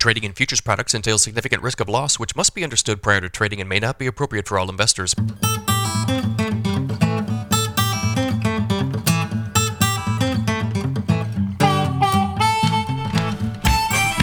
Trading 0.00 0.22
in 0.22 0.32
futures 0.32 0.60
products 0.60 0.94
entails 0.94 1.24
significant 1.24 1.60
risk 1.60 1.80
of 1.80 1.88
loss, 1.88 2.20
which 2.20 2.36
must 2.36 2.54
be 2.54 2.62
understood 2.62 3.02
prior 3.02 3.20
to 3.20 3.28
trading 3.28 3.60
and 3.60 3.68
may 3.68 3.80
not 3.80 3.98
be 3.98 4.06
appropriate 4.06 4.46
for 4.46 4.56
all 4.56 4.70
investors. 4.70 5.12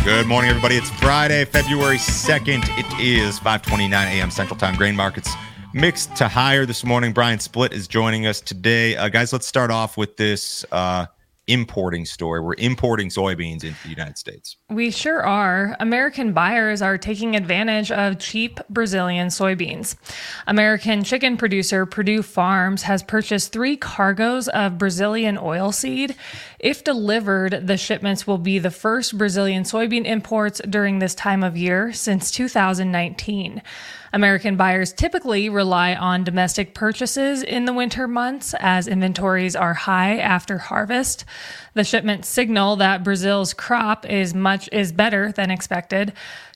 Good 0.05 0.27
morning, 0.27 0.49
everybody. 0.49 0.75
It's 0.77 0.89
Friday, 0.91 1.43
February 1.43 1.97
2nd. 1.97 2.63
It 2.79 2.85
is 2.97 3.37
5:29 3.42 3.92
a.m. 3.92 4.31
Central 4.31 4.57
Time. 4.57 4.78
Grain 4.78 4.96
markets 4.96 5.29
mixed 5.73 6.15
to 6.15 6.29
higher 6.29 6.65
this 6.65 6.85
morning. 6.85 7.12
Brian 7.12 7.39
Splitt 7.39 7.73
is 7.73 7.85
joining 7.85 8.28
us 8.28 8.39
today. 8.39 8.96
Uh, 8.96 9.10
guys, 9.10 9.33
let's 9.33 9.46
start 9.46 9.71
off 9.71 9.97
with 9.97 10.15
this 10.15 10.63
uh, 10.71 11.07
importing 11.47 12.05
story. 12.05 12.41
We're 12.41 12.55
importing 12.57 13.09
soybeans 13.09 13.63
into 13.63 13.81
the 13.83 13.89
United 13.89 14.17
States. 14.17 14.57
We 14.69 14.91
sure 14.91 15.23
are. 15.23 15.75
American 15.79 16.34
buyers 16.34 16.81
are 16.81 16.98
taking 16.98 17.35
advantage 17.35 17.91
of 17.91 18.20
cheap 18.20 18.59
Brazilian 18.70 19.27
soybeans. 19.27 19.95
American 20.47 21.03
chicken 21.03 21.37
producer 21.37 21.85
Perdue 21.85 22.23
Farms 22.23 22.84
has 22.84 23.03
purchased 23.03 23.51
three 23.51 23.77
cargoes 23.77 24.47
of 24.47 24.77
Brazilian 24.77 25.37
oilseed. 25.37 26.15
If 26.65 26.83
delivered, 26.83 27.67
the 27.67 27.77
shipments 27.77 28.25
will 28.25 28.39
be 28.39 28.57
the 28.57 28.71
first 28.71 29.19
Brazilian 29.19 29.65
soybean 29.65 30.03
imports 30.03 30.59
during 30.67 30.97
this 30.97 31.13
time 31.13 31.43
of 31.43 31.55
year 31.55 31.93
since 31.93 32.31
2019. 32.31 33.61
American 34.11 34.55
buyers 34.55 34.91
typically 34.91 35.47
rely 35.47 35.93
on 35.93 36.23
domestic 36.23 36.73
purchases 36.73 37.43
in 37.43 37.65
the 37.65 37.73
winter 37.73 38.07
months 38.07 38.55
as 38.59 38.87
inventories 38.87 39.55
are 39.55 39.75
high 39.75 40.17
after 40.17 40.57
harvest. 40.57 41.23
The 41.75 41.83
shipments 41.83 42.29
signal 42.29 42.77
that 42.77 43.03
Brazil's 43.03 43.53
crop 43.53 44.09
is 44.09 44.34
much 44.34 44.67
is 44.71 44.91
better 44.91 45.31
than 45.31 45.51
expected. 45.51 46.13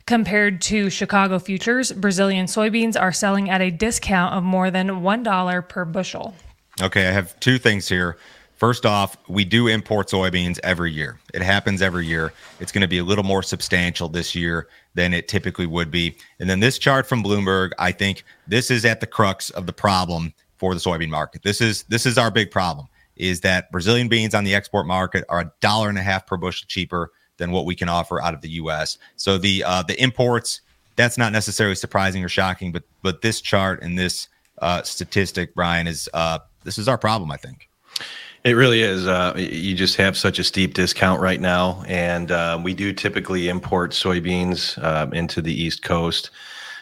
Compared 0.07 0.59
to 0.63 0.89
Chicago 0.89 1.37
futures, 1.37 1.91
Brazilian 1.91 2.47
soybeans 2.47 2.99
are 2.99 3.13
selling 3.13 3.47
at 3.47 3.61
a 3.61 3.69
discount 3.69 4.33
of 4.33 4.43
more 4.43 4.71
than 4.71 4.87
$1 4.87 5.69
per 5.69 5.85
bushel. 5.85 6.33
Okay, 6.81 7.07
I 7.07 7.11
have 7.11 7.39
two 7.39 7.59
things 7.59 7.87
here. 7.87 8.17
First 8.59 8.85
off, 8.85 9.15
we 9.29 9.45
do 9.45 9.67
import 9.67 10.09
soybeans 10.09 10.59
every 10.63 10.91
year. 10.91 11.17
It 11.33 11.41
happens 11.41 11.81
every 11.81 12.05
year. 12.05 12.33
It's 12.59 12.73
going 12.73 12.81
to 12.81 12.89
be 12.89 12.97
a 12.97 13.03
little 13.05 13.23
more 13.23 13.41
substantial 13.41 14.09
this 14.09 14.35
year 14.35 14.67
than 14.95 15.13
it 15.13 15.29
typically 15.29 15.65
would 15.65 15.89
be. 15.89 16.17
And 16.41 16.49
then 16.49 16.59
this 16.59 16.77
chart 16.77 17.07
from 17.07 17.23
Bloomberg, 17.23 17.71
I 17.79 17.93
think 17.93 18.25
this 18.47 18.69
is 18.69 18.83
at 18.83 18.99
the 18.99 19.07
crux 19.07 19.49
of 19.51 19.65
the 19.65 19.71
problem 19.71 20.33
for 20.57 20.73
the 20.73 20.79
soybean 20.81 21.07
market. 21.07 21.41
This 21.41 21.61
is 21.61 21.83
this 21.83 22.05
is 22.05 22.17
our 22.17 22.29
big 22.29 22.51
problem 22.51 22.87
is 23.15 23.39
that 23.41 23.71
Brazilian 23.71 24.09
beans 24.09 24.35
on 24.35 24.43
the 24.43 24.53
export 24.53 24.85
market 24.85 25.23
are 25.29 25.39
a 25.39 25.51
dollar 25.61 25.87
and 25.87 25.97
a 25.97 26.01
half 26.01 26.27
per 26.27 26.35
bushel 26.35 26.65
cheaper 26.67 27.11
than 27.37 27.51
what 27.51 27.65
we 27.65 27.75
can 27.75 27.87
offer 27.87 28.21
out 28.21 28.33
of 28.33 28.41
the 28.41 28.49
U.S. 28.49 28.97
So 29.15 29.37
the 29.37 29.63
uh, 29.63 29.83
the 29.83 30.01
imports 30.03 30.59
that's 30.97 31.17
not 31.17 31.31
necessarily 31.31 31.75
surprising 31.75 32.25
or 32.25 32.29
shocking, 32.29 32.73
but 32.73 32.83
but 33.03 33.21
this 33.21 33.39
chart 33.39 33.81
and 33.83 33.97
this 33.97 34.27
uh, 34.61 34.83
statistic, 34.83 35.55
Brian, 35.55 35.87
is 35.87 36.09
uh, 36.13 36.39
this 36.65 36.77
is 36.77 36.89
our 36.89 36.97
problem. 36.97 37.31
I 37.31 37.37
think. 37.37 37.69
It 38.45 38.53
really 38.53 38.81
is. 38.81 39.05
Uh, 39.05 39.33
you 39.35 39.75
just 39.75 39.97
have 39.97 40.17
such 40.17 40.39
a 40.39 40.45
steep 40.45 40.73
discount 40.73 41.19
right 41.19 41.41
now, 41.41 41.83
and 41.87 42.31
uh, 42.31 42.59
we 42.63 42.73
do 42.73 42.93
typically 42.93 43.49
import 43.49 43.91
soybeans 43.91 44.81
uh, 44.81 45.09
into 45.11 45.41
the 45.41 45.53
East 45.53 45.83
Coast. 45.83 46.29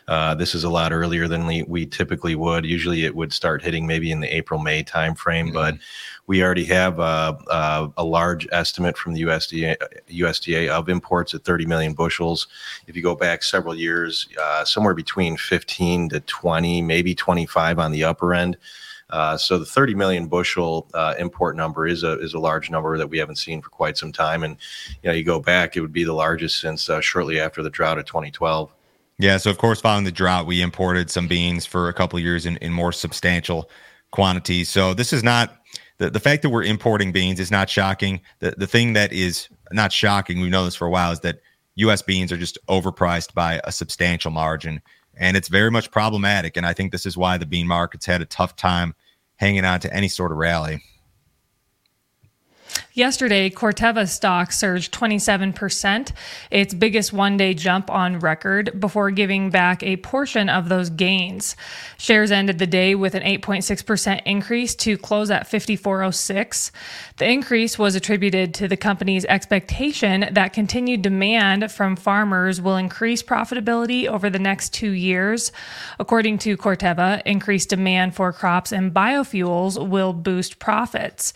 Uh, 0.08 0.36
this 0.36 0.54
is 0.54 0.64
a 0.64 0.70
lot 0.70 0.94
earlier 0.94 1.28
than 1.28 1.48
we, 1.48 1.64
we 1.64 1.86
typically 1.86 2.36
would. 2.36 2.64
Usually, 2.64 3.06
it 3.06 3.16
would 3.16 3.34
start 3.34 3.64
hitting 3.64 3.88
maybe 3.88 4.12
in 4.12 4.20
the 4.20 4.34
April 4.34 4.60
May 4.60 4.84
timeframe, 4.84 5.46
mm-hmm. 5.46 5.54
but 5.54 5.78
we 6.28 6.44
already 6.44 6.64
have 6.66 7.00
a, 7.00 7.38
a, 7.50 7.92
a, 7.98 8.04
large 8.04 8.48
estimate 8.52 8.98
from 8.98 9.14
the 9.14 9.24
USDA 9.24 9.76
USDA 10.10 10.70
of 10.70 10.90
imports 10.90 11.34
at 11.34 11.44
30 11.44 11.66
million 11.66 11.94
bushels. 11.94 12.48
If 12.86 12.96
you 12.96 13.02
go 13.02 13.16
back 13.16 13.44
several 13.44 13.76
years, 13.76 14.30
uh, 14.40 14.64
somewhere 14.64 14.94
between 14.94 15.38
15 15.38 16.10
to 16.10 16.20
20, 16.20 16.82
maybe 16.84 17.16
25 17.16 17.80
on 17.80 17.92
the 17.92 18.04
upper 18.04 18.34
end. 18.34 18.58
Uh, 19.10 19.38
so 19.38 19.58
the 19.58 19.66
30 19.66 19.96
million 19.96 20.28
bushel 20.28 20.88
uh, 20.94 21.16
import 21.18 21.56
number 21.56 21.88
is 21.88 22.04
a 22.04 22.20
is 22.20 22.34
a 22.34 22.40
large 22.40 22.70
number 22.70 22.98
that 22.98 23.08
we 23.08 23.18
haven't 23.18 23.38
seen 23.38 23.62
for 23.62 23.70
quite 23.70 23.98
some 23.98 24.12
time. 24.12 24.44
And 24.44 24.58
you 25.02 25.10
know, 25.10 25.16
you 25.16 25.24
go 25.24 25.40
back, 25.40 25.78
it 25.78 25.82
would 25.82 25.94
be 25.94 26.04
the 26.04 26.14
largest 26.14 26.60
since 26.60 26.90
uh, 26.90 27.00
shortly 27.00 27.40
after 27.40 27.64
the 27.64 27.70
drought 27.70 27.98
of 27.98 28.06
2012. 28.06 28.72
Yeah. 29.20 29.38
So 29.38 29.50
of 29.50 29.58
course, 29.58 29.80
following 29.80 30.04
the 30.04 30.12
drought, 30.12 30.46
we 30.46 30.62
imported 30.62 31.10
some 31.10 31.28
beans 31.28 31.66
for 31.66 31.88
a 31.88 31.94
couple 31.94 32.20
years 32.20 32.46
in, 32.46 32.58
in 32.58 32.72
more 32.74 32.92
substantial 32.92 33.70
quantities. 34.12 34.70
So 34.70 34.94
this 34.94 35.14
is 35.14 35.24
not 35.24 35.58
the, 35.98 36.10
the 36.10 36.20
fact 36.20 36.42
that 36.42 36.50
we're 36.50 36.64
importing 36.64 37.12
beans 37.12 37.40
is 37.40 37.50
not 37.50 37.70
shocking. 37.70 38.20
The 38.40 38.56
the 38.58 38.68
thing 38.68 38.94
that 38.94 39.14
is 39.14 39.48
not 39.72 39.94
shocking, 39.94 40.42
we've 40.42 40.52
known 40.52 40.66
this 40.66 40.76
for 40.76 40.86
a 40.86 40.92
while, 40.92 41.12
is 41.12 41.22
that 41.22 41.40
U.S. 41.76 42.02
beans 42.02 42.32
are 42.32 42.38
just 42.38 42.58
overpriced 42.68 43.34
by 43.34 43.62
a 43.64 43.72
substantial 43.72 44.32
margin 44.32 44.82
and 45.20 45.36
it's 45.36 45.48
very 45.48 45.72
much 45.72 45.92
problematic. 45.92 46.58
And 46.58 46.66
I 46.66 46.74
think 46.74 46.92
this 46.92 47.06
is 47.06 47.18
why 47.18 47.38
the 47.38 47.46
bean 47.46 47.68
market's 47.68 48.06
had 48.06 48.22
a 48.22 48.26
tough 48.26 48.56
time 48.56 48.96
hanging 49.38 49.66
on 49.66 49.80
to 49.80 49.94
any 49.94 50.08
sort 50.08 50.32
of 50.32 50.38
rally. 50.38 50.82
Yesterday, 52.98 53.52
Corteva 53.52 54.10
stock 54.10 54.52
surged 54.52 54.92
27%, 54.92 56.14
its 56.50 56.74
biggest 56.74 57.14
one 57.14 57.38
day 57.38 57.54
jump 57.54 57.92
on 57.92 58.18
record, 58.18 58.80
before 58.80 59.12
giving 59.12 59.52
back 59.52 59.84
a 59.84 59.98
portion 59.98 60.50
of 60.50 60.68
those 60.68 60.90
gains. 60.90 61.56
Shares 62.00 62.32
ended 62.32 62.58
the 62.58 62.66
day 62.66 62.96
with 62.96 63.14
an 63.14 63.22
8.6% 63.22 64.24
increase 64.26 64.74
to 64.74 64.98
close 64.98 65.30
at 65.30 65.46
5406. 65.46 66.72
The 67.18 67.30
increase 67.30 67.78
was 67.78 67.94
attributed 67.94 68.56
to 68.56 68.68
the 68.68 68.76
company's 68.76 69.26
expectation 69.26 70.30
that 70.32 70.54
continued 70.54 71.04
demand 71.04 71.72
from 71.72 71.98
farmers 71.98 72.60
will 72.60 72.78
increase 72.78 73.22
profitability 73.22 74.08
over 74.08 74.28
the 74.28 74.40
next 74.40 74.74
two 74.74 74.90
years. 74.90 75.52
According 76.00 76.40
to 76.40 76.58
Corteva, 76.58 77.22
increased 77.28 77.70
demand 77.70 78.16
for 78.16 78.34
crops 78.34 78.72
and 78.72 78.92
biofuels 78.92 79.88
will 79.88 80.14
boost 80.14 80.58
profits. 80.58 81.32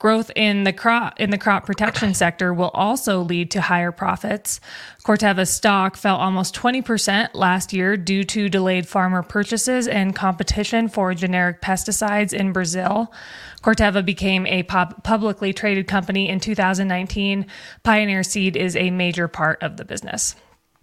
Growth 0.00 0.32
in 0.34 0.64
the 0.64 0.72
crop 0.72 1.03
in 1.16 1.30
the 1.30 1.38
crop 1.38 1.66
protection 1.66 2.14
sector 2.14 2.52
will 2.52 2.70
also 2.70 3.20
lead 3.20 3.50
to 3.52 3.60
higher 3.60 3.92
profits. 3.92 4.60
Corteva's 5.04 5.50
stock 5.50 5.96
fell 5.96 6.16
almost 6.16 6.54
20% 6.54 7.30
last 7.34 7.72
year 7.72 7.96
due 7.96 8.24
to 8.24 8.48
delayed 8.48 8.86
farmer 8.86 9.22
purchases 9.22 9.86
and 9.88 10.14
competition 10.14 10.88
for 10.88 11.14
generic 11.14 11.60
pesticides 11.60 12.32
in 12.32 12.52
Brazil. 12.52 13.12
Corteva 13.62 14.04
became 14.04 14.46
a 14.46 14.62
pub- 14.64 15.02
publicly 15.04 15.52
traded 15.52 15.86
company 15.86 16.28
in 16.28 16.40
2019. 16.40 17.46
Pioneer 17.82 18.22
Seed 18.22 18.56
is 18.56 18.76
a 18.76 18.90
major 18.90 19.28
part 19.28 19.62
of 19.62 19.76
the 19.76 19.84
business. 19.84 20.36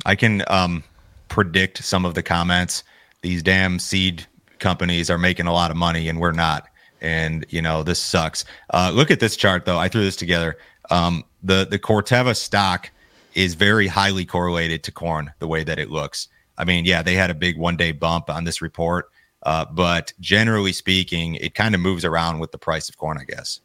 I 0.05 0.15
can 0.15 0.43
um, 0.47 0.83
predict 1.27 1.83
some 1.83 2.05
of 2.05 2.13
the 2.13 2.23
comments. 2.23 2.83
These 3.21 3.43
damn 3.43 3.79
seed 3.79 4.25
companies 4.59 5.09
are 5.09 5.17
making 5.17 5.47
a 5.47 5.53
lot 5.53 5.71
of 5.71 5.77
money 5.77 6.07
and 6.07 6.19
we're 6.19 6.31
not 6.31 6.67
and 7.01 7.45
you 7.49 7.61
know 7.61 7.83
this 7.83 7.99
sucks. 7.99 8.45
Uh, 8.73 8.91
look 8.93 9.11
at 9.11 9.19
this 9.19 9.35
chart 9.35 9.65
though. 9.65 9.77
I 9.77 9.87
threw 9.87 10.03
this 10.03 10.15
together. 10.15 10.57
Um, 10.89 11.23
the 11.43 11.67
the 11.69 11.79
Corteva 11.79 12.35
stock 12.35 12.91
is 13.33 13.55
very 13.55 13.87
highly 13.87 14.25
correlated 14.25 14.83
to 14.83 14.91
corn. 14.91 15.31
The 15.39 15.47
way 15.47 15.63
that 15.63 15.79
it 15.79 15.89
looks. 15.89 16.27
I 16.57 16.65
mean, 16.65 16.85
yeah, 16.85 17.01
they 17.01 17.15
had 17.15 17.29
a 17.29 17.35
big 17.35 17.57
one 17.57 17.77
day 17.77 17.91
bump 17.91 18.29
on 18.29 18.43
this 18.43 18.61
report, 18.61 19.09
uh, 19.43 19.65
but 19.65 20.13
generally 20.19 20.73
speaking, 20.73 21.35
it 21.35 21.55
kind 21.55 21.73
of 21.73 21.81
moves 21.81 22.05
around 22.05 22.39
with 22.39 22.51
the 22.51 22.57
price 22.57 22.87
of 22.87 22.97
corn, 22.97 23.17
I 23.17 23.23
guess. 23.23 23.61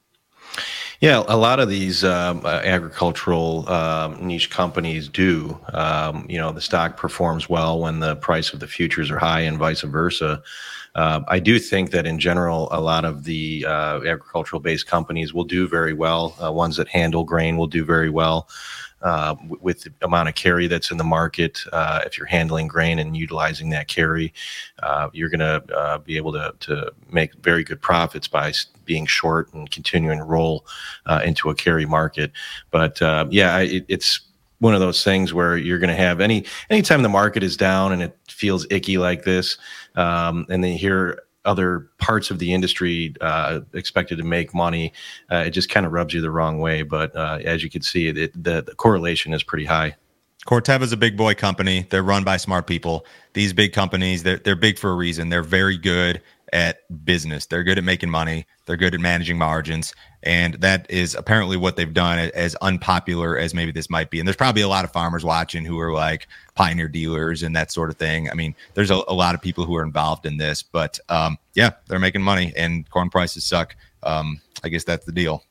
Yeah, 1.01 1.25
a 1.29 1.37
lot 1.37 1.61
of 1.61 1.69
these 1.69 2.05
um, 2.05 2.41
uh, 2.45 2.63
agricultural 2.65 3.69
um, 3.69 4.27
niche 4.27 4.49
companies 4.49 5.09
do. 5.09 5.59
Um, 5.75 6.25
you 6.29 6.39
know, 6.39 6.53
the 6.53 6.61
stock 6.61 6.97
performs 6.97 7.51
well 7.51 7.81
when 7.81 8.01
the 8.01 8.17
price 8.17 8.55
of 8.55 8.61
the 8.61 8.67
futures 8.67 9.11
are 9.11 9.19
high, 9.19 9.41
and 9.41 9.59
vice 9.59 9.83
versa. 9.83 10.43
Uh, 10.95 11.21
I 11.29 11.39
do 11.39 11.59
think 11.59 11.91
that 11.91 12.07
in 12.07 12.19
general, 12.19 12.69
a 12.73 12.81
lot 12.81 13.05
of 13.05 13.25
the 13.25 13.67
uh, 13.69 14.01
agricultural 14.07 14.61
based 14.61 14.87
companies 14.87 15.35
will 15.35 15.45
do 15.45 15.69
very 15.69 15.93
well. 15.93 16.35
Uh, 16.43 16.51
ones 16.51 16.77
that 16.79 16.89
handle 16.89 17.25
grain 17.25 17.59
will 17.59 17.67
do 17.67 17.85
very 17.85 18.09
well. 18.09 18.49
Uh, 19.03 19.37
with 19.61 19.83
the 19.83 19.93
amount 20.03 20.29
of 20.29 20.35
carry 20.35 20.67
that's 20.67 20.91
in 20.91 20.97
the 20.97 21.05
market, 21.05 21.61
uh, 21.73 22.01
if 22.07 22.17
you're 22.17 22.27
handling 22.27 22.67
grain 22.67 22.99
and 22.99 23.17
utilizing 23.17 23.69
that 23.69 23.89
carry, 23.89 24.33
uh, 24.83 25.09
you're 25.13 25.29
going 25.29 25.39
to 25.39 26.01
be 26.05 26.17
able 26.17 26.33
to, 26.33 26.53
to 26.61 26.91
make 27.13 27.35
very 27.37 27.63
good 27.63 27.81
profits 27.81 28.27
by 28.27 28.53
being 28.87 29.05
short 29.05 29.53
and 29.53 29.71
continuing 29.71 30.19
to 30.19 30.25
roll 30.25 30.67
into 31.23 31.51
a 31.51 31.55
carry 31.55 31.85
market. 31.85 32.33
But 32.71 32.99
yeah, 33.31 33.59
it, 33.59 33.85
it's 33.87 34.21
one 34.59 34.75
of 34.75 34.81
those 34.81 35.05
things 35.05 35.35
where 35.35 35.57
you're 35.57 35.79
going 35.79 35.91
to 35.91 36.03
have 36.03 36.21
any 36.21 36.47
anytime 36.71 37.03
the 37.03 37.09
market 37.09 37.43
is 37.43 37.57
down 37.57 37.93
and 37.93 38.03
it 38.03 38.17
feels 38.29 38.67
icky 38.71 38.99
like 38.99 39.25
this, 39.25 39.59
um, 39.97 40.47
and 40.49 40.65
then 40.65 40.73
hear 40.73 41.23
other 41.47 41.89
parts 41.99 42.31
of 42.31 42.39
the 42.39 42.53
industry 42.53 43.15
uh, 43.21 43.61
expected 43.73 44.19
to 44.19 44.25
make 44.25 44.53
money, 44.53 44.93
uh, 45.31 45.45
it 45.47 45.51
just 45.51 45.71
kind 45.71 45.87
of 45.87 45.93
rubs 45.93 46.13
you 46.13 46.21
the 46.21 46.31
wrong 46.31 46.59
way. 46.59 46.83
But 46.83 47.15
uh, 47.17 47.39
as 47.45 47.63
you 47.63 47.71
can 47.71 47.83
see, 47.83 48.09
it, 48.09 48.33
the, 48.45 48.63
the 48.63 48.75
correlation 48.75 49.33
is 49.33 49.43
pretty 49.43 49.65
high. 49.65 49.97
Corteva 50.47 50.83
is 50.83 50.93
a 50.93 50.97
big 50.97 51.17
boy 51.17 51.35
company. 51.35 51.87
They're 51.91 52.05
run 52.05 52.23
by 52.23 52.37
smart 52.37 52.67
people. 52.67 53.05
These 53.33 53.53
big 53.53 53.73
companies, 53.73 54.23
they're, 54.23 54.39
they're 54.39 54.55
big 54.55 54.79
for 54.79 54.91
a 54.91 54.95
reason. 54.95 55.29
They're 55.29 55.43
very 55.43 55.77
good 55.77 56.23
at 56.53 57.05
business. 57.05 57.47
They're 57.47 57.65
good 57.65 57.79
at 57.79 57.85
making 57.85 58.11
money. 58.11 58.47
They're 58.67 58.77
good 58.77 58.95
at 58.95 59.01
managing 59.01 59.39
margins. 59.39 59.95
And 60.23 60.55
that 60.55 60.87
is 60.91 61.15
apparently 61.15 61.57
what 61.57 61.77
they've 61.77 61.93
done, 61.93 62.19
as 62.19 62.55
unpopular 62.57 63.39
as 63.39 63.55
maybe 63.55 63.73
this 63.73 63.89
might 63.89 64.11
be. 64.11 64.19
And 64.19 64.27
there's 64.27 64.37
probably 64.37 64.63
a 64.63 64.69
lot 64.69 64.85
of 64.85 64.93
farmers 64.93 65.25
watching 65.25 65.65
who 65.65 65.79
are 65.79 65.93
like 65.93 66.27
pioneer 66.55 66.89
dealers 66.89 67.43
and 67.43 67.55
that 67.55 67.71
sort 67.71 67.91
of 67.91 67.97
thing. 67.97 68.31
I 68.31 68.35
mean, 68.35 68.55
there's 68.75 68.91
a, 68.91 69.03
a 69.09 69.15
lot 69.15 69.35
of 69.35 69.43
people 69.43 69.65
who 69.65 69.77
are 69.77 69.85
involved 69.85 70.27
in 70.27 70.37
this, 70.37 70.63
but 70.63 70.99
um, 71.09 71.39
yeah, 71.55 71.71
they're 71.87 71.99
making 71.99 72.23
money 72.23 72.53
and 72.57 72.89
corn 72.91 73.11
prices 73.11 73.45
suck. 73.45 73.77
Um, 74.03 74.41
I 74.65 74.69
guess 74.69 74.85
that's 74.85 75.05
the 75.05 75.13
deal. 75.13 75.45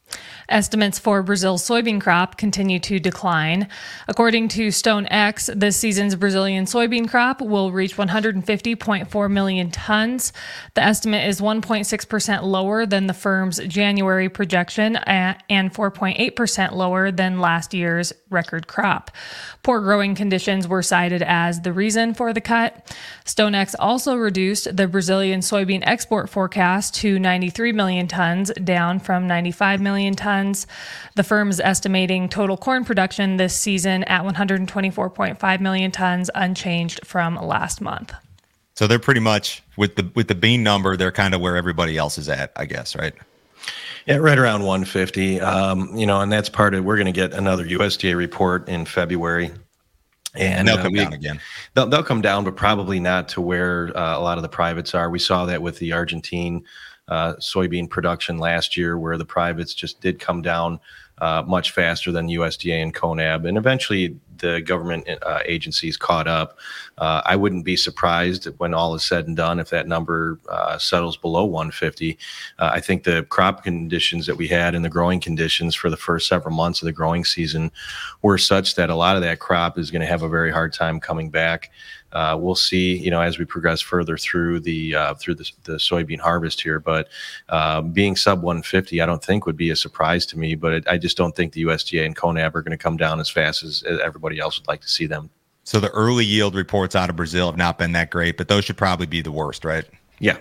Estimates 0.49 0.99
for 0.99 1.23
Brazil's 1.23 1.67
soybean 1.67 1.99
crop 1.99 2.37
continue 2.37 2.79
to 2.79 2.99
decline. 2.99 3.67
According 4.07 4.49
to 4.49 4.67
StoneX, 4.67 5.57
this 5.59 5.77
season's 5.77 6.15
Brazilian 6.15 6.65
soybean 6.65 7.09
crop 7.09 7.41
will 7.41 7.71
reach 7.71 7.95
150.4 7.97 9.31
million 9.31 9.71
tons. 9.71 10.33
The 10.75 10.83
estimate 10.83 11.27
is 11.27 11.41
1.6% 11.41 12.43
lower 12.43 12.85
than 12.85 13.07
the 13.07 13.13
firm's 13.13 13.59
January 13.67 14.29
projection 14.29 14.95
uh, 14.95 15.37
and 15.49 15.73
4.8% 15.73 16.71
lower 16.73 17.11
than 17.11 17.39
last 17.39 17.73
year's 17.73 18.13
record 18.29 18.67
crop. 18.67 19.11
Poor 19.63 19.79
growing 19.81 20.15
conditions 20.15 20.67
were 20.67 20.83
cited 20.83 21.21
as 21.21 21.61
the 21.61 21.73
reason 21.73 22.13
for 22.13 22.33
the 22.33 22.41
cut. 22.41 22.95
StoneX 23.25 23.75
also 23.79 24.15
reduced 24.15 24.75
the 24.75 24.87
Brazilian 24.87 25.39
soybean 25.39 25.83
export 25.83 26.29
forecast 26.29 26.95
to 26.95 27.19
93 27.19 27.71
million 27.71 28.07
tons, 28.07 28.51
down 28.63 28.99
from 28.99 29.27
95 29.27 29.81
million 29.81 30.14
tons. 30.15 30.67
The 31.15 31.23
firm 31.23 31.49
is 31.49 31.59
estimating 31.59 32.29
total 32.29 32.57
corn 32.57 32.85
production 32.85 33.37
this 33.37 33.55
season 33.55 34.03
at 34.05 34.23
124.5 34.23 35.59
million 35.59 35.91
tons, 35.91 36.29
unchanged 36.35 37.05
from 37.05 37.35
last 37.35 37.81
month. 37.81 38.13
So 38.75 38.87
they're 38.87 38.99
pretty 38.99 39.21
much 39.21 39.63
with 39.77 39.95
the 39.95 40.09
with 40.15 40.27
the 40.27 40.35
bean 40.35 40.61
number, 40.61 40.97
they're 40.97 41.11
kind 41.11 41.33
of 41.33 41.41
where 41.41 41.55
everybody 41.55 41.97
else 41.97 42.17
is 42.17 42.27
at, 42.27 42.51
I 42.55 42.65
guess, 42.65 42.95
right? 42.95 43.13
Yeah, 44.05 44.17
right 44.17 44.37
around 44.37 44.63
150. 44.63 45.41
Um, 45.41 45.95
you 45.95 46.05
know, 46.05 46.21
and 46.21 46.31
that's 46.31 46.49
part 46.49 46.75
of 46.75 46.83
we're 46.85 46.97
going 46.97 47.07
to 47.07 47.11
get 47.11 47.33
another 47.33 47.65
USDA 47.65 48.15
report 48.15 48.69
in 48.69 48.85
February. 48.85 49.51
And, 50.35 50.59
and 50.59 50.67
they'll 50.67 50.77
uh, 50.77 50.83
come 50.83 50.91
we, 50.91 50.99
down 50.99 51.13
again. 51.13 51.41
They'll, 51.73 51.87
they'll 51.87 52.03
come 52.03 52.21
down, 52.21 52.43
but 52.43 52.55
probably 52.55 52.99
not 52.99 53.29
to 53.29 53.41
where 53.41 53.97
uh, 53.97 54.17
a 54.17 54.21
lot 54.21 54.37
of 54.37 54.41
the 54.43 54.49
privates 54.49 54.93
are. 54.93 55.09
We 55.09 55.19
saw 55.19 55.45
that 55.45 55.61
with 55.61 55.79
the 55.79 55.93
Argentine 55.93 56.63
uh, 57.07 57.35
soybean 57.35 57.89
production 57.89 58.37
last 58.37 58.75
year, 58.75 58.97
where 58.97 59.17
the 59.17 59.25
privates 59.25 59.73
just 59.73 60.01
did 60.01 60.19
come 60.19 60.41
down 60.41 60.79
uh, 61.19 61.43
much 61.45 61.71
faster 61.71 62.11
than 62.11 62.27
USDA 62.27 62.81
and 62.81 62.93
CONAB, 62.93 63.47
and 63.47 63.57
eventually 63.57 64.17
the 64.37 64.61
government 64.61 65.07
uh, 65.21 65.39
agencies 65.45 65.97
caught 65.97 66.27
up. 66.27 66.57
Uh, 66.97 67.21
I 67.25 67.35
wouldn't 67.35 67.65
be 67.65 67.75
surprised 67.75 68.45
when 68.57 68.73
all 68.73 68.95
is 68.95 69.03
said 69.03 69.27
and 69.27 69.35
done 69.35 69.59
if 69.59 69.69
that 69.69 69.87
number 69.87 70.39
uh, 70.49 70.77
settles 70.77 71.17
below 71.17 71.45
150. 71.45 72.17
Uh, 72.59 72.69
I 72.73 72.79
think 72.79 73.03
the 73.03 73.23
crop 73.29 73.63
conditions 73.63 74.25
that 74.25 74.35
we 74.35 74.47
had 74.47 74.75
and 74.75 74.83
the 74.83 74.89
growing 74.89 75.19
conditions 75.19 75.75
for 75.75 75.89
the 75.89 75.97
first 75.97 76.27
several 76.27 76.53
months 76.53 76.81
of 76.81 76.85
the 76.85 76.91
growing 76.91 77.25
season 77.25 77.71
were 78.21 78.37
such 78.37 78.75
that 78.75 78.89
a 78.89 78.95
lot 78.95 79.15
of 79.15 79.21
that 79.21 79.39
crop 79.39 79.77
is 79.77 79.91
going 79.91 80.01
to 80.01 80.07
have 80.07 80.23
a 80.23 80.29
very 80.29 80.51
hard 80.51 80.73
time 80.73 80.99
coming 80.99 81.29
back 81.29 81.71
uh, 82.15 82.37
we'll 82.39 82.55
see, 82.55 82.95
you 82.97 83.11
know, 83.11 83.19
as 83.19 83.37
we 83.37 83.43
progress 83.43 83.81
further 83.81 84.17
through 84.17 84.61
the 84.61 84.95
uh, 84.95 85.13
through 85.15 85.35
the, 85.35 85.51
the, 85.65 85.73
soybean 85.73 86.19
harvest 86.19 86.61
here. 86.61 86.79
But 86.79 87.09
uh, 87.49 87.81
being 87.81 88.15
sub 88.15 88.41
150, 88.41 89.01
I 89.01 89.05
don't 89.05 89.21
think 89.21 89.45
would 89.45 89.57
be 89.57 89.69
a 89.69 89.75
surprise 89.75 90.25
to 90.27 90.39
me. 90.39 90.55
But 90.55 90.73
it, 90.73 90.87
I 90.87 90.97
just 90.97 91.17
don't 91.17 91.35
think 91.35 91.51
the 91.51 91.63
USDA 91.63 92.05
and 92.05 92.15
CONAB 92.15 92.55
are 92.55 92.61
going 92.61 92.71
to 92.71 92.81
come 92.81 92.95
down 92.95 93.19
as 93.19 93.29
fast 93.29 93.63
as, 93.63 93.83
as 93.83 93.99
everybody 93.99 94.39
else 94.39 94.57
would 94.57 94.67
like 94.69 94.79
to 94.81 94.87
see 94.87 95.05
them. 95.05 95.29
So 95.65 95.81
the 95.81 95.89
early 95.89 96.23
yield 96.23 96.55
reports 96.55 96.95
out 96.95 97.09
of 97.09 97.17
Brazil 97.17 97.47
have 97.47 97.57
not 97.57 97.77
been 97.77 97.91
that 97.91 98.11
great, 98.11 98.37
but 98.37 98.47
those 98.47 98.63
should 98.63 98.77
probably 98.77 99.07
be 99.07 99.21
the 99.21 99.31
worst, 99.31 99.65
right? 99.65 99.85
Yeah, 100.19 100.37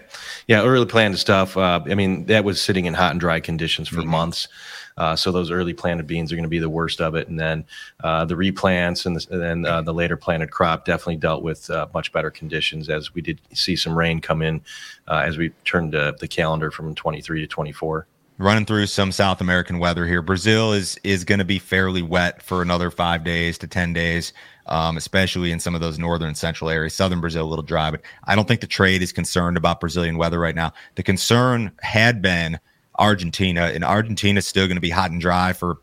yeah, 0.46 0.62
early 0.62 0.86
planted 0.86 1.18
stuff. 1.18 1.56
Uh, 1.56 1.80
I 1.86 1.94
mean, 1.94 2.26
that 2.26 2.44
was 2.44 2.60
sitting 2.60 2.86
in 2.86 2.94
hot 2.94 3.10
and 3.10 3.20
dry 3.20 3.40
conditions 3.40 3.88
for 3.88 4.00
mm-hmm. 4.00 4.10
months. 4.10 4.48
Uh, 4.96 5.16
so 5.16 5.32
those 5.32 5.50
early 5.50 5.74
planted 5.74 6.06
beans 6.06 6.30
are 6.30 6.36
going 6.36 6.44
to 6.44 6.48
be 6.48 6.60
the 6.60 6.70
worst 6.70 7.00
of 7.00 7.16
it, 7.16 7.26
and 7.26 7.38
then 7.38 7.64
uh, 8.04 8.24
the 8.24 8.36
replants 8.36 9.06
and, 9.06 9.16
the, 9.16 9.26
and 9.32 9.42
then 9.42 9.66
uh, 9.66 9.82
the 9.82 9.92
later 9.92 10.16
planted 10.16 10.52
crop 10.52 10.84
definitely 10.84 11.16
dealt 11.16 11.42
with 11.42 11.68
uh, 11.70 11.88
much 11.92 12.12
better 12.12 12.30
conditions 12.30 12.88
as 12.88 13.12
we 13.12 13.20
did 13.20 13.40
see 13.52 13.74
some 13.74 13.98
rain 13.98 14.20
come 14.20 14.40
in 14.40 14.60
uh, 15.08 15.22
as 15.26 15.36
we 15.36 15.48
turned 15.64 15.92
the 15.92 16.28
calendar 16.28 16.70
from 16.70 16.94
23 16.94 17.40
to 17.40 17.46
24 17.46 18.06
running 18.38 18.66
through 18.66 18.86
some 18.86 19.12
South 19.12 19.40
American 19.40 19.78
weather 19.78 20.06
here. 20.06 20.22
Brazil 20.22 20.72
is 20.72 20.98
is 21.04 21.24
going 21.24 21.38
to 21.38 21.44
be 21.44 21.58
fairly 21.58 22.02
wet 22.02 22.42
for 22.42 22.62
another 22.62 22.90
five 22.90 23.24
days 23.24 23.58
to 23.58 23.66
ten 23.66 23.92
days, 23.92 24.32
um, 24.66 24.96
especially 24.96 25.52
in 25.52 25.60
some 25.60 25.74
of 25.74 25.80
those 25.80 25.98
northern 25.98 26.34
central 26.34 26.70
areas. 26.70 26.94
Southern 26.94 27.20
Brazil 27.20 27.44
a 27.44 27.48
little 27.48 27.62
dry, 27.62 27.90
but 27.90 28.02
I 28.24 28.34
don't 28.34 28.48
think 28.48 28.60
the 28.60 28.66
trade 28.66 29.02
is 29.02 29.12
concerned 29.12 29.56
about 29.56 29.80
Brazilian 29.80 30.16
weather 30.16 30.38
right 30.38 30.54
now. 30.54 30.72
The 30.96 31.02
concern 31.02 31.72
had 31.80 32.22
been 32.22 32.58
Argentina, 32.98 33.70
and 33.74 33.84
Argentina 33.84 34.38
is 34.38 34.46
still 34.46 34.66
going 34.66 34.76
to 34.76 34.80
be 34.80 34.90
hot 34.90 35.10
and 35.10 35.20
dry 35.20 35.52
for 35.52 35.78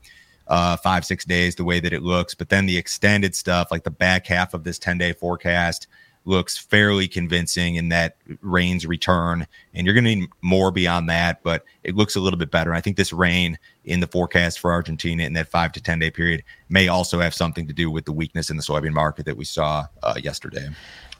uh, 0.47 0.75
five, 0.77 1.05
six 1.05 1.23
days, 1.23 1.55
the 1.55 1.63
way 1.63 1.79
that 1.79 1.93
it 1.93 2.03
looks. 2.03 2.35
But 2.35 2.49
then 2.49 2.65
the 2.65 2.77
extended 2.77 3.35
stuff, 3.35 3.71
like 3.71 3.83
the 3.83 3.91
back 3.91 4.27
half 4.27 4.53
of 4.53 4.63
this 4.63 4.77
10 4.77 4.97
day 4.97 5.13
forecast, 5.13 5.87
looks 6.25 6.57
fairly 6.57 7.07
convincing 7.07 7.75
in 7.75 7.89
that 7.89 8.17
rains 8.41 8.85
return. 8.85 9.47
And 9.73 9.85
you're 9.85 9.93
going 9.93 10.05
to 10.05 10.15
need 10.15 10.29
more 10.41 10.71
beyond 10.71 11.09
that, 11.09 11.41
but 11.43 11.65
it 11.83 11.95
looks 11.95 12.15
a 12.15 12.19
little 12.19 12.37
bit 12.37 12.51
better. 12.51 12.73
I 12.73 12.81
think 12.81 12.97
this 12.97 13.11
rain 13.11 13.57
in 13.85 13.99
the 13.99 14.07
forecast 14.07 14.59
for 14.59 14.71
Argentina 14.71 15.23
in 15.23 15.33
that 15.33 15.49
five 15.49 15.71
to 15.73 15.81
10 15.81 15.99
day 15.99 16.11
period 16.11 16.43
may 16.69 16.87
also 16.87 17.19
have 17.19 17.33
something 17.33 17.67
to 17.67 17.73
do 17.73 17.89
with 17.89 18.05
the 18.05 18.11
weakness 18.11 18.49
in 18.49 18.57
the 18.57 18.63
soybean 18.63 18.93
market 18.93 19.25
that 19.25 19.37
we 19.37 19.45
saw 19.45 19.85
uh, 20.03 20.15
yesterday. 20.21 20.69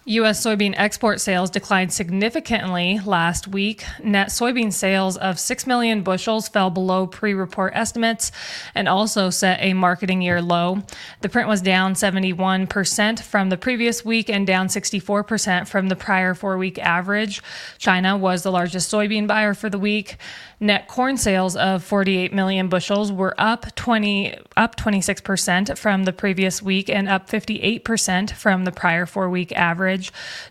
U.S. 0.06 0.44
soybean 0.44 0.74
export 0.78 1.22
sales 1.22 1.52
declined 1.52 1.94
significantly 1.94 3.00
last 3.06 3.48
week. 3.48 3.84
Net 4.04 4.30
soybean 4.30 4.74
sales 4.74 5.16
of 5.16 5.38
6 5.38 5.68
million 5.68 6.02
bushels 6.02 6.48
fell 6.48 6.72
below 6.72 7.06
pre 7.06 7.36
report 7.36 7.74
estimates 7.76 8.32
and 8.74 8.88
also 8.88 9.30
set 9.30 9.60
a 9.62 9.74
marketing 9.74 10.24
year 10.24 10.42
low. 10.42 10.82
The 11.22 11.30
print 11.30 11.48
was 11.48 11.62
down 11.62 11.94
71% 11.94 13.22
from 13.22 13.50
the 13.50 13.58
previous 13.58 14.04
week 14.04 14.28
and 14.28 14.48
down 14.48 14.70
64% 14.70 15.68
from 15.68 15.88
the 15.88 15.96
prior 15.96 16.34
four 16.34 16.58
week 16.58 16.80
average. 16.80 17.44
China 17.78 18.18
was 18.18 18.42
the 18.42 18.52
largest 18.52 18.92
soybean 18.92 19.28
buyer 19.28 19.54
for 19.54 19.70
the 19.70 19.78
week. 19.78 20.18
Net 20.60 20.88
corn 20.88 21.18
sales 21.18 21.56
of 21.56 21.84
48 21.84 22.34
million 22.34 22.70
bushels 22.70 23.12
were 23.12 23.34
up 23.40 23.74
20 23.76 24.36
up 24.56 24.76
26% 24.76 25.76
from 25.76 26.04
the 26.04 26.14
previous 26.14 26.62
week 26.62 26.88
and 26.88 27.10
up 27.10 27.28
58% 27.28 28.32
from 28.32 28.66
the 28.66 28.72
prior 28.72 29.08
4-week 29.08 29.52
average. 29.54 29.91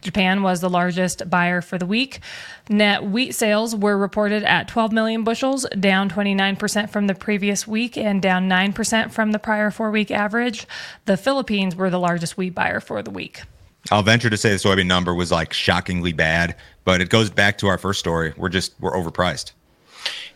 Japan 0.01 0.43
was 0.43 0.61
the 0.61 0.71
largest 0.71 1.29
buyer 1.31 1.61
for 1.61 1.79
the 1.79 1.87
week. 1.87 2.21
Net 2.69 3.05
wheat 3.05 3.35
sales 3.35 3.75
were 3.75 3.97
reported 3.97 4.43
at 4.45 4.69
12 4.69 4.93
million 4.93 5.25
bushels, 5.25 5.67
down 5.79 6.09
29% 6.11 6.91
from 6.91 7.07
the 7.07 7.15
previous 7.15 7.67
week 7.67 7.97
and 7.97 8.23
down 8.23 8.49
9% 8.49 9.11
from 9.11 9.33
the 9.33 9.39
prior 9.39 9.71
4-week 9.71 10.11
average. 10.11 10.67
The 11.07 11.17
Philippines 11.17 11.75
were 11.75 11.91
the 11.91 11.99
largest 11.99 12.37
wheat 12.37 12.55
buyer 12.55 12.81
for 12.81 13.03
the 13.03 13.11
week. 13.11 13.43
I'll 13.91 14.03
venture 14.03 14.31
to 14.31 14.37
say 14.37 14.51
the 14.51 14.57
soybean 14.57 14.87
number 14.87 15.15
was 15.15 15.33
like 15.33 15.53
shockingly 15.53 16.13
bad, 16.13 16.57
but 16.85 17.01
it 17.01 17.09
goes 17.09 17.31
back 17.31 17.59
to 17.59 17.67
our 17.67 17.79
first 17.79 17.99
story. 17.99 18.35
We're 18.37 18.51
just 18.51 18.75
we're 18.79 18.93
overpriced. 18.93 19.53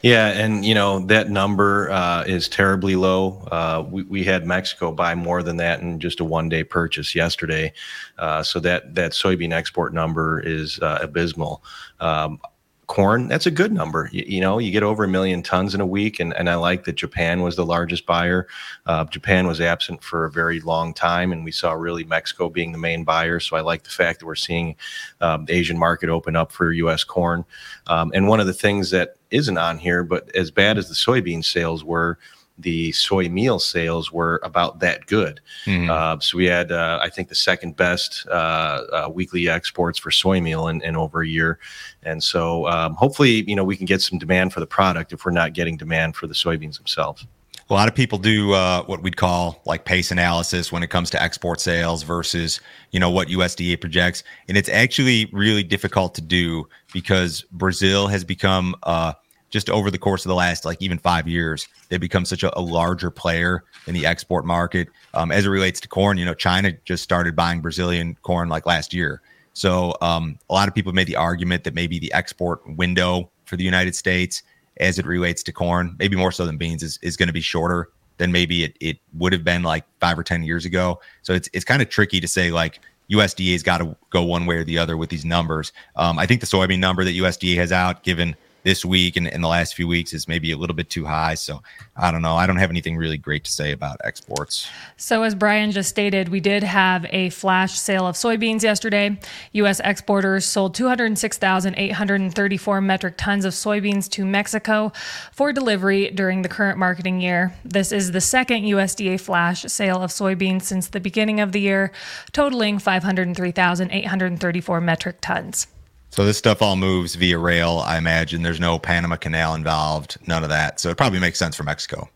Yeah, 0.05 0.27
and 0.27 0.67
you 0.67 0.75
know 0.75 1.01
that 1.07 1.31
number 1.31 1.91
uh, 1.91 2.25
is 2.25 2.47
terribly 2.47 2.95
low. 2.95 3.39
Uh, 3.51 3.87
we, 3.91 4.03
we 4.03 4.23
had 4.23 4.47
Mexico 4.47 4.93
buy 4.93 5.15
more 5.15 5.43
than 5.43 5.57
that 5.57 5.81
in 5.81 5.99
just 5.99 6.21
a 6.21 6.25
one 6.25 6.51
day 6.51 6.63
purchase 6.63 7.15
yesterday, 7.15 7.73
uh, 8.19 8.43
so 8.43 8.61
that 8.61 8.95
that 8.97 9.13
soybean 9.13 9.55
export 9.55 9.95
number 9.95 10.41
is 10.41 10.79
uh, 10.81 10.99
abysmal. 11.01 11.65
Um, 12.01 12.39
corn, 12.87 13.29
that's 13.29 13.47
a 13.47 13.51
good 13.51 13.73
number. 13.73 14.09
You, 14.13 14.25
you, 14.27 14.41
know, 14.41 14.59
you 14.59 14.71
get 14.71 14.83
over 14.83 15.05
a 15.05 15.09
million 15.09 15.43
tons 15.43 15.75
in 15.75 15.81
a 15.81 15.87
week, 15.87 16.21
and, 16.21 16.33
and 16.35 16.49
I 16.49 16.55
like 16.57 16.85
that 16.85 16.95
Japan 16.95 17.43
was 17.43 17.57
the 17.57 17.67
largest 17.67 18.07
buyer. 18.07 18.47
Uh, 18.87 19.05
Japan 19.05 19.47
was 19.47 19.61
absent 19.61 20.03
for 20.03 20.25
a 20.25 20.31
very 20.31 20.61
long 20.61 20.95
time, 20.95 21.33
and 21.33 21.45
we 21.45 21.53
saw 21.53 21.73
really 21.73 22.05
Mexico 22.05 22.49
being 22.49 22.73
the 22.73 22.79
main 22.79 23.05
buyer. 23.05 23.41
So 23.41 23.57
I 23.57 23.61
like 23.61 23.85
the 23.85 23.91
fact 23.91 24.21
that 24.21 24.27
we're 24.27 24.35
seeing 24.35 24.77
um, 25.21 25.45
the 25.45 25.55
Asian 25.55 25.79
market 25.79 26.09
open 26.09 26.37
up 26.37 26.53
for 26.53 26.73
U.S. 26.73 27.05
corn. 27.05 27.45
Um, 27.87 28.13
and 28.15 28.29
one 28.29 28.41
of 28.41 28.47
the 28.47 28.53
things 28.53 28.91
that 28.91 29.17
isn't 29.31 29.59
on 29.59 29.79
here, 29.79 30.05
but 30.05 30.35
as 30.35 30.51
bad 30.51 30.79
as 30.79 30.89
the 30.89 30.95
soybean 30.95 31.45
sales 31.45 31.85
were, 31.85 32.19
the 32.59 32.93
soy 32.93 33.29
meal 33.29 33.59
sales 33.59 34.13
were 34.13 34.41
about 34.45 34.81
that 34.81 35.07
good. 35.07 35.41
Mm-hmm. 35.67 35.91
Uh, 35.91 36.21
so 36.21 36.39
we 36.39 36.47
had, 36.47 36.71
uh, 36.71 37.01
I 37.03 37.11
think, 37.11 37.29
the 37.29 37.35
second 37.35 37.77
best 37.77 38.27
uh, 38.29 38.83
uh, 38.93 39.11
weekly 39.13 39.49
exports 39.49 39.99
for 39.99 40.11
soy 40.11 40.41
meal 40.41 40.69
in, 40.69 40.81
in 40.83 40.97
over 40.97 41.23
a 41.23 41.29
year. 41.29 41.59
And 42.05 42.23
so 42.23 42.69
um, 42.69 42.95
hopefully, 42.95 43.45
you 43.49 43.57
know, 43.57 43.65
we 43.65 43.77
can 43.77 43.87
get 43.87 44.03
some 44.03 44.19
demand 44.19 44.53
for 44.53 44.61
the 44.61 44.67
product 44.67 45.13
if 45.13 45.25
we're 45.25 45.33
not 45.33 45.53
getting 45.53 45.77
demand 45.77 46.17
for 46.17 46.27
the 46.27 46.35
soybeans 46.35 46.77
themselves. 46.77 47.27
A 47.71 47.73
lot 47.73 47.89
of 47.89 47.95
people 47.95 48.19
do 48.19 48.53
uh, 48.53 48.83
what 48.85 49.03
we'd 49.03 49.17
call 49.17 49.63
like 49.65 49.87
pace 49.87 50.11
analysis 50.11 50.71
when 50.71 50.83
it 50.83 50.91
comes 50.91 51.09
to 51.11 51.23
export 51.23 51.61
sales 51.61 52.03
versus 52.03 52.61
you 52.91 53.01
know 53.01 53.09
what 53.09 53.29
USDA 53.29 53.81
projects, 53.81 54.23
and 54.49 54.59
it's 54.59 54.69
actually 54.69 55.31
really 55.33 55.63
difficult 55.63 56.15
to 56.17 56.21
do 56.21 56.69
because 56.93 57.41
Brazil 57.53 58.07
has 58.07 58.23
become 58.23 58.75
uh, 58.83 59.15
just 59.55 59.71
over 59.71 59.89
the 59.89 59.99
course 59.99 60.25
of 60.25 60.29
the 60.29 60.35
last 60.35 60.65
like 60.65 60.83
even 60.83 60.99
five 60.99 61.29
years, 61.29 61.69
they've 61.89 62.01
become 62.01 62.25
such 62.25 62.43
a, 62.43 62.59
a 62.59 62.61
larger 62.61 63.09
player 63.09 63.63
in 63.87 63.95
the 63.95 64.05
export 64.05 64.45
market. 64.45 64.89
Um, 65.15 65.31
as 65.31 65.47
it 65.47 65.49
relates 65.49 65.79
to 65.83 65.87
corn, 65.87 66.19
you 66.19 66.25
know, 66.25 66.35
China 66.35 66.73
just 66.85 67.05
started 67.05 67.37
buying 67.37 67.61
Brazilian 67.61 68.19
corn 68.23 68.49
like 68.49 68.67
last 68.67 68.93
year. 68.93 69.23
So 69.53 69.95
um, 70.01 70.41
a 70.51 70.55
lot 70.55 70.67
of 70.67 70.75
people 70.75 70.93
made 70.93 71.07
the 71.07 71.15
argument 71.15 71.63
that 71.63 71.73
maybe 71.73 72.01
the 72.01 72.13
export 72.13 72.69
window 72.77 73.31
for 73.45 73.57
the 73.57 73.63
United 73.63 73.95
States, 73.95 74.43
as 74.79 74.99
it 74.99 75.07
relates 75.07 75.45
to 75.45 75.53
corn, 75.53 75.95
maybe 76.01 76.17
more 76.17 76.33
so 76.33 76.47
than 76.47 76.57
beans, 76.57 76.83
is, 76.83 76.99
is 77.01 77.17
going 77.17 77.29
to 77.29 77.33
be 77.33 77.41
shorter 77.41 77.91
than 78.17 78.33
maybe 78.33 78.65
it, 78.65 78.77
it 78.81 78.97
would 79.13 79.33
have 79.33 79.45
been 79.45 79.63
like 79.63 79.85
five 80.01 80.19
or 80.19 80.25
10 80.25 80.43
years 80.43 80.65
ago. 80.65 81.01
So 81.23 81.33
it's, 81.33 81.49
it's 81.53 81.65
kind 81.65 81.81
of 81.81 81.89
tricky 81.89 82.19
to 82.19 82.27
say 82.27 82.51
like 82.51 82.81
USDA's 83.09 83.63
got 83.63 83.79
to 83.79 83.95
go 84.11 84.25
one 84.25 84.47
way 84.47 84.57
or 84.57 84.65
the 84.65 84.79
other 84.79 84.97
with 84.97 85.11
these 85.11 85.25
numbers. 85.25 85.73
Um, 85.95 86.19
I 86.19 86.27
think 86.27 86.41
the 86.41 86.47
soybean 86.49 86.81
number 86.81 87.05
that 87.05 87.15
USDA 87.15 87.55
has 87.55 87.71
out, 87.71 88.03
given 88.03 88.35
this 88.65 88.85
week 88.85 89.17
and 89.17 89.29
in 89.29 89.41
the 89.43 89.49
last 89.49 89.75
few 89.75 89.87
weeks 89.87 90.13
is 90.13 90.27
maybe 90.27 90.51
a 90.51 90.57
little 90.57 90.75
bit 90.75 90.91
too 90.91 91.05
high. 91.05 91.35
So 91.35 91.63
I 91.97 92.11
don't 92.11 92.23
know. 92.23 92.35
I 92.37 92.47
don't 92.47 92.57
have 92.57 92.71
anything 92.71 92.97
really 92.97 93.19
great 93.19 93.45
to 93.45 93.53
say 93.53 93.73
about 93.73 94.01
exports. 94.03 94.67
So 94.97 95.23
as 95.23 95.35
Brian 95.35 95.71
just 95.71 95.91
stated, 95.91 96.31
we 96.31 96.41
did 96.41 96.63
have 96.63 97.05
a 97.11 97.29
flash 97.31 97.79
sale 97.79 98.07
of 98.07 98.17
soybeans 98.17 98.63
yesterday. 98.63 99.19
U.S. 99.53 99.81
exporters 99.85 100.47
sold 100.47 100.75
206,834 100.75 102.81
metric 102.81 103.15
tons 103.19 103.45
of 103.45 103.53
soybeans 103.53 104.09
to 104.11 104.25
Mexico 104.25 104.93
for 105.33 105.53
delivery 105.53 106.11
during 106.11 106.43
the 106.43 106.49
current 106.49 106.79
marketing 106.79 107.21
year. 107.21 107.55
This 107.65 107.93
is 107.93 108.11
the 108.13 108.21
second 108.21 108.65
USDA 108.65 109.21
flash 109.21 109.63
sale 109.65 110.03
of 110.03 110.11
soybeans 110.11 110.63
since 110.63 110.89
the 110.89 111.01
beginning 111.01 111.41
of 111.41 111.53
the 111.53 111.61
year, 111.61 111.93
totaling 112.33 112.79
503,834 112.79 114.81
metric 114.81 115.19
tons. 115.21 115.67
So 116.15 116.25
this 116.25 116.39
stuff 116.39 116.63
all 116.63 116.77
moves 116.77 117.17
via 117.17 117.37
rail. 117.37 117.83
I 117.85 117.99
imagine 117.99 118.45
there's 118.45 118.61
no 118.61 118.79
Panama 118.79 119.17
Canal 119.17 119.57
involved, 119.57 120.17
none 120.29 120.45
of 120.45 120.49
that. 120.49 120.79
So 120.79 120.91
it 120.91 120.97
probably 120.97 121.19
makes 121.19 121.41
sense 121.41 121.57
for 121.57 121.65
Mexico. 121.65 122.09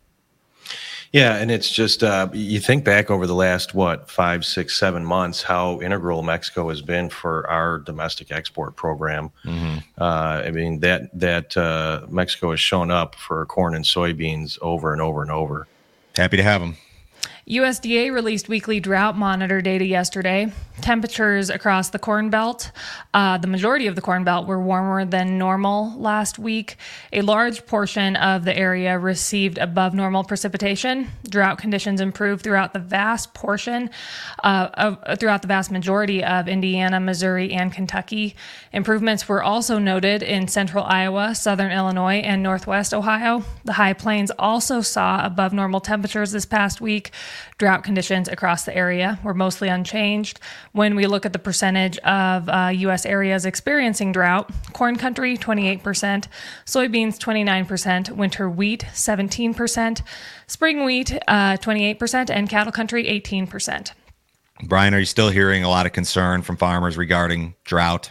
Yeah, 1.13 1.35
and 1.35 1.51
it's 1.51 1.69
just 1.69 2.05
uh, 2.05 2.29
you 2.33 2.61
think 2.61 2.85
back 2.85 3.11
over 3.11 3.27
the 3.27 3.35
last 3.35 3.75
what 3.75 4.09
five, 4.09 4.45
six, 4.45 4.79
seven 4.79 5.05
months, 5.05 5.43
how 5.43 5.81
integral 5.81 6.23
Mexico 6.23 6.69
has 6.69 6.81
been 6.81 7.11
for 7.11 7.51
our 7.51 7.81
domestic 7.81 8.31
export 8.31 8.77
program. 8.77 9.33
Mm-hmm. 9.45 9.79
Uh, 10.01 10.43
I 10.45 10.53
mean 10.53 10.79
that 10.79 11.11
that 11.19 11.57
uh, 11.57 12.07
Mexico 12.09 12.53
has 12.53 12.61
shown 12.61 12.93
up 12.93 13.17
for 13.17 13.45
corn 13.47 13.75
and 13.75 13.85
soybeans 13.85 14.61
over 14.63 14.93
and 14.93 15.03
over 15.03 15.23
and 15.23 15.31
over. 15.33 15.67
Happy 16.15 16.37
to 16.37 16.45
have 16.45 16.61
them. 16.61 16.77
USDA 17.49 18.13
released 18.13 18.51
weekly 18.51 18.79
drought 18.79 19.17
monitor 19.17 19.63
data 19.63 19.87
yesterday. 19.87 20.53
Temperatures 20.83 21.51
across 21.51 21.91
the 21.91 21.99
Corn 21.99 22.31
Belt, 22.31 22.71
uh, 23.15 23.39
the 23.39 23.49
majority 23.49 23.87
of 23.87 23.97
the 23.97 24.03
Corn 24.03 24.23
Belt, 24.23 24.47
were 24.47 24.61
warmer 24.61 25.05
than 25.05 25.39
normal 25.39 25.99
last 25.99 26.39
week. 26.39 26.77
A 27.13 27.23
large 27.23 27.67
portion 27.67 28.15
of 28.17 28.45
the 28.45 28.57
area 28.57 28.97
received 28.99 29.59
above 29.59 29.93
normal 29.93 30.23
precipitation. 30.25 31.09
Drought 31.29 31.59
conditions 31.59 32.01
improved 32.01 32.45
throughout 32.45 32.75
the 32.75 32.79
vast 32.79 33.35
portion, 33.35 33.91
uh, 34.45 34.69
of, 34.75 35.19
throughout 35.19 35.43
the 35.43 35.49
vast 35.49 35.71
majority 35.71 36.23
of 36.23 36.47
Indiana, 36.49 37.01
Missouri, 37.01 37.53
and 37.53 37.73
Kentucky. 37.73 38.37
Improvements 38.73 39.27
were 39.27 39.43
also 39.43 39.79
noted 39.79 40.23
in 40.23 40.47
central 40.47 40.85
Iowa, 40.85 41.35
southern 41.35 41.73
Illinois, 41.73 42.19
and 42.19 42.43
northwest 42.43 42.95
Ohio. 42.95 43.43
The 43.65 43.73
High 43.73 43.95
Plains 43.95 44.31
also 44.39 44.81
saw 44.81 45.25
above 45.25 45.53
normal 45.53 45.81
temperatures 45.81 46.31
this 46.31 46.47
past 46.47 46.81
week. 46.81 47.11
Drought 47.59 47.85
conditions 47.85 48.29
across 48.29 48.65
the 48.65 48.77
area 48.77 49.19
were 49.23 49.35
mostly 49.35 49.69
unchanged. 49.69 50.41
When 50.73 50.95
we 50.95 51.07
look 51.07 51.27
at 51.27 51.33
the 51.33 51.39
percentage 51.39 51.99
of 51.99 52.49
uh, 52.49 52.71
U.S. 52.73 53.05
areas 53.07 53.45
experiencing 53.47 54.13
drought, 54.13 54.51
corn 54.73 54.97
country 54.97 55.37
28%, 55.37 56.29
soybeans 56.65 57.19
29%, 57.19 58.11
winter 58.13 58.49
wheat 58.49 58.85
17%, 58.93 60.03
spring 60.47 60.85
wheat 60.85 61.19
uh, 61.29 61.57
28%, 61.57 62.31
and 62.31 62.49
cattle 62.49 62.73
country 62.73 63.05
18%. 63.05 63.93
Brian, 64.65 64.93
are 64.93 64.99
you 64.99 65.05
still 65.05 65.31
hearing 65.31 65.63
a 65.63 65.69
lot 65.69 65.87
of 65.87 65.93
concern 65.93 66.43
from 66.43 66.57
farmers 66.57 66.97
regarding 66.97 67.55
drought? 67.65 68.11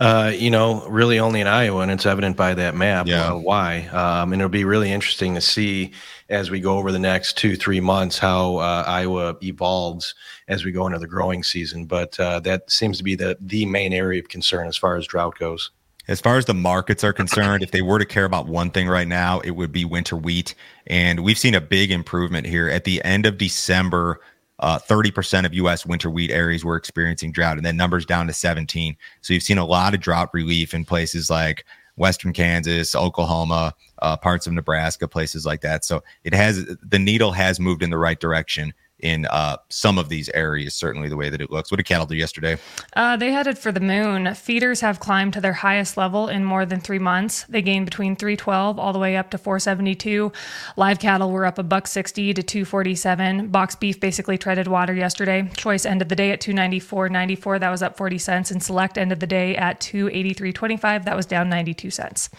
Uh, 0.00 0.32
you 0.34 0.50
know, 0.50 0.86
really 0.88 1.18
only 1.18 1.42
in 1.42 1.46
Iowa, 1.46 1.82
and 1.82 1.90
it's 1.90 2.06
evident 2.06 2.34
by 2.34 2.54
that 2.54 2.74
map 2.74 3.06
yeah. 3.06 3.32
uh, 3.32 3.36
why. 3.36 3.86
Um, 3.88 4.32
and 4.32 4.40
it'll 4.40 4.48
be 4.48 4.64
really 4.64 4.90
interesting 4.90 5.34
to 5.34 5.42
see 5.42 5.92
as 6.30 6.50
we 6.50 6.58
go 6.58 6.78
over 6.78 6.90
the 6.90 6.98
next 6.98 7.36
two, 7.36 7.54
three 7.54 7.80
months 7.80 8.16
how 8.16 8.56
uh, 8.56 8.84
Iowa 8.86 9.36
evolves 9.42 10.14
as 10.48 10.64
we 10.64 10.72
go 10.72 10.86
into 10.86 10.98
the 10.98 11.06
growing 11.06 11.42
season. 11.42 11.84
But 11.84 12.18
uh, 12.18 12.40
that 12.40 12.70
seems 12.70 12.96
to 12.96 13.04
be 13.04 13.14
the 13.14 13.36
the 13.42 13.66
main 13.66 13.92
area 13.92 14.20
of 14.20 14.28
concern 14.28 14.68
as 14.68 14.76
far 14.76 14.96
as 14.96 15.06
drought 15.06 15.38
goes. 15.38 15.70
As 16.08 16.18
far 16.18 16.38
as 16.38 16.46
the 16.46 16.54
markets 16.54 17.04
are 17.04 17.12
concerned, 17.12 17.62
if 17.62 17.70
they 17.70 17.82
were 17.82 17.98
to 17.98 18.06
care 18.06 18.24
about 18.24 18.46
one 18.46 18.70
thing 18.70 18.88
right 18.88 19.06
now, 19.06 19.40
it 19.40 19.50
would 19.52 19.70
be 19.70 19.84
winter 19.84 20.16
wheat. 20.16 20.54
And 20.86 21.20
we've 21.20 21.38
seen 21.38 21.54
a 21.54 21.60
big 21.60 21.90
improvement 21.90 22.46
here 22.46 22.68
at 22.68 22.84
the 22.84 23.04
end 23.04 23.26
of 23.26 23.36
December 23.36 24.20
uh, 24.60 24.78
30% 24.78 25.44
of 25.44 25.54
U.S. 25.54 25.84
winter 25.84 26.10
wheat 26.10 26.30
areas 26.30 26.64
were 26.64 26.76
experiencing 26.76 27.32
drought, 27.32 27.56
and 27.56 27.66
then 27.66 27.76
numbers 27.76 28.06
down 28.06 28.26
to 28.26 28.32
17. 28.32 28.96
So 29.22 29.34
you've 29.34 29.42
seen 29.42 29.58
a 29.58 29.64
lot 29.64 29.94
of 29.94 30.00
drought 30.00 30.30
relief 30.32 30.74
in 30.74 30.84
places 30.84 31.30
like 31.30 31.64
western 31.96 32.32
Kansas, 32.32 32.94
Oklahoma, 32.94 33.74
uh, 34.00 34.16
parts 34.16 34.46
of 34.46 34.52
Nebraska, 34.52 35.08
places 35.08 35.44
like 35.44 35.60
that. 35.62 35.84
So 35.84 36.02
it 36.24 36.34
has 36.34 36.64
the 36.82 36.98
needle 36.98 37.32
has 37.32 37.58
moved 37.58 37.82
in 37.82 37.90
the 37.90 37.98
right 37.98 38.20
direction 38.20 38.72
in 39.02 39.26
uh, 39.26 39.56
some 39.68 39.98
of 39.98 40.08
these 40.08 40.28
areas, 40.30 40.74
certainly 40.74 41.08
the 41.08 41.16
way 41.16 41.30
that 41.30 41.40
it 41.40 41.50
looks. 41.50 41.70
What 41.70 41.76
did 41.76 41.86
cattle 41.86 42.06
do 42.06 42.16
yesterday? 42.16 42.58
Uh, 42.94 43.16
they 43.16 43.32
headed 43.32 43.58
for 43.58 43.72
the 43.72 43.80
moon. 43.80 44.34
Feeders 44.34 44.80
have 44.80 45.00
climbed 45.00 45.32
to 45.34 45.40
their 45.40 45.52
highest 45.52 45.96
level 45.96 46.28
in 46.28 46.44
more 46.44 46.64
than 46.66 46.80
three 46.80 46.98
months. 46.98 47.44
They 47.48 47.62
gained 47.62 47.86
between 47.86 48.16
312 48.16 48.78
all 48.78 48.92
the 48.92 48.98
way 48.98 49.16
up 49.16 49.30
to 49.30 49.38
472. 49.38 50.32
Live 50.76 50.98
cattle 50.98 51.30
were 51.30 51.46
up 51.46 51.58
a 51.58 51.62
buck 51.62 51.86
60 51.86 52.34
to 52.34 52.42
247. 52.42 53.48
Box 53.48 53.74
beef 53.74 54.00
basically 54.00 54.38
treaded 54.38 54.68
water 54.68 54.94
yesterday. 54.94 55.48
Choice 55.56 55.84
ended 55.84 56.08
the 56.08 56.16
day 56.16 56.30
at 56.32 56.40
294.94. 56.40 57.60
That 57.60 57.70
was 57.70 57.82
up 57.82 57.96
40 57.96 58.18
cents. 58.18 58.50
And 58.50 58.62
select 58.62 58.98
ended 58.98 59.20
the 59.20 59.26
day 59.26 59.56
at 59.56 59.80
283.25. 59.80 61.04
That 61.04 61.16
was 61.16 61.26
down 61.26 61.48
92 61.48 61.90
cents. 61.90 62.30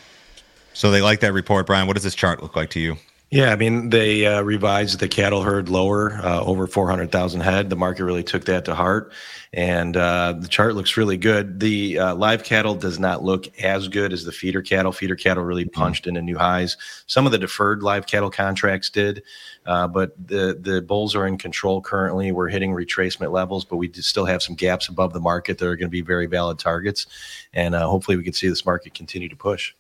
So 0.73 0.91
they 0.91 1.01
like 1.01 1.19
that 1.19 1.33
report, 1.33 1.67
Brian. 1.67 1.87
What 1.87 1.93
does 1.93 2.03
this 2.03 2.15
chart 2.15 2.41
look 2.41 2.55
like 2.55 2.69
to 2.71 2.79
you? 2.79 2.97
Yeah, 3.33 3.53
I 3.53 3.55
mean, 3.55 3.91
they 3.91 4.25
uh, 4.25 4.41
revised 4.41 5.00
the 5.00 5.07
cattle 5.07 5.41
herd 5.41 5.69
lower, 5.69 6.15
uh, 6.21 6.43
over 6.43 6.67
400,000 6.67 7.39
head. 7.39 7.69
The 7.69 7.77
market 7.77 8.03
really 8.03 8.25
took 8.25 8.43
that 8.43 8.65
to 8.65 8.75
heart. 8.75 9.13
And 9.53 9.95
uh, 9.95 10.33
the 10.38 10.50
chart 10.50 10.75
looks 10.75 10.97
really 10.97 11.15
good. 11.15 11.61
The 11.61 11.97
uh, 11.97 12.15
live 12.15 12.43
cattle 12.43 12.75
does 12.75 13.00
not 13.00 13.23
look 13.23 13.47
as 13.61 13.88
good 13.88 14.11
as 14.11 14.25
the 14.25 14.33
feeder 14.33 14.61
cattle. 14.61 14.91
Feeder 14.91 15.15
cattle 15.15 15.45
really 15.45 15.63
mm-hmm. 15.63 15.79
punched 15.79 16.07
into 16.07 16.21
new 16.21 16.38
highs. 16.38 16.75
Some 17.07 17.25
of 17.25 17.31
the 17.31 17.38
deferred 17.38 17.81
live 17.81 18.05
cattle 18.05 18.29
contracts 18.29 18.89
did, 18.89 19.23
uh, 19.65 19.88
but 19.88 20.11
the, 20.27 20.57
the 20.59 20.81
bulls 20.81 21.15
are 21.15 21.25
in 21.25 21.38
control 21.38 21.81
currently. 21.81 22.33
We're 22.33 22.50
hitting 22.50 22.71
retracement 22.71 23.31
levels, 23.31 23.63
but 23.63 23.77
we 23.77 23.93
still 23.93 24.25
have 24.25 24.43
some 24.43 24.55
gaps 24.55 24.89
above 24.89 25.13
the 25.13 25.21
market 25.21 25.57
that 25.57 25.67
are 25.67 25.77
going 25.77 25.88
to 25.88 25.89
be 25.89 26.01
very 26.01 26.25
valid 26.25 26.59
targets. 26.59 27.07
And 27.53 27.75
uh, 27.75 27.88
hopefully 27.88 28.17
we 28.17 28.25
can 28.25 28.33
see 28.33 28.50
this 28.50 28.65
market 28.65 28.93
continue 28.93 29.29
to 29.29 29.38
push. 29.38 29.73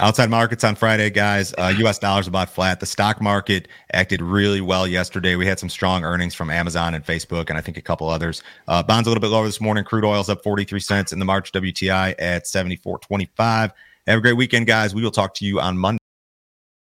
Outside 0.00 0.30
markets 0.30 0.62
on 0.62 0.76
Friday, 0.76 1.10
guys. 1.10 1.52
Uh, 1.58 1.74
U.S. 1.78 1.98
dollars 1.98 2.28
about 2.28 2.50
flat. 2.50 2.78
The 2.78 2.86
stock 2.86 3.20
market 3.20 3.66
acted 3.92 4.22
really 4.22 4.60
well 4.60 4.86
yesterday. 4.86 5.34
We 5.34 5.44
had 5.44 5.58
some 5.58 5.68
strong 5.68 6.04
earnings 6.04 6.34
from 6.34 6.50
Amazon 6.50 6.94
and 6.94 7.04
Facebook, 7.04 7.48
and 7.48 7.58
I 7.58 7.62
think 7.62 7.76
a 7.76 7.82
couple 7.82 8.08
others. 8.08 8.42
Uh, 8.68 8.82
bonds 8.82 9.08
a 9.08 9.10
little 9.10 9.20
bit 9.20 9.28
lower 9.28 9.46
this 9.46 9.60
morning. 9.60 9.82
Crude 9.82 10.04
oil's 10.04 10.28
up 10.28 10.44
43 10.44 10.78
cents 10.78 11.12
in 11.12 11.18
the 11.18 11.24
March 11.24 11.50
WTI 11.50 12.14
at 12.18 12.44
74.25. 12.44 13.72
Have 14.06 14.18
a 14.18 14.20
great 14.20 14.36
weekend, 14.36 14.68
guys. 14.68 14.94
We 14.94 15.02
will 15.02 15.10
talk 15.10 15.34
to 15.34 15.44
you 15.44 15.58
on 15.60 15.76
Monday. 15.76 15.98